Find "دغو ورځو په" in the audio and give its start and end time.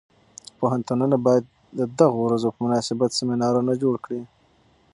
1.99-2.59